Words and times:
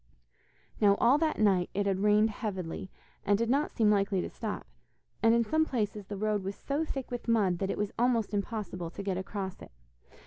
Now 0.79 0.95
all 0.95 1.19
that 1.19 1.37
night 1.37 1.69
it 1.75 1.85
had 1.85 1.99
rained 1.99 2.31
heavily, 2.31 2.89
and 3.23 3.37
did 3.37 3.51
not 3.51 3.69
seem 3.69 3.91
likely 3.91 4.19
to 4.21 4.31
stop, 4.31 4.65
and 5.21 5.35
in 5.35 5.43
some 5.43 5.63
places 5.63 6.07
the 6.07 6.17
road 6.17 6.41
was 6.43 6.55
so 6.55 6.83
thick 6.83 7.11
with 7.11 7.27
mud 7.27 7.59
that 7.59 7.69
it 7.69 7.77
was 7.77 7.93
almost 7.99 8.33
impossible 8.33 8.89
to 8.89 9.03
get 9.03 9.17
across 9.19 9.61
it. 9.61 9.71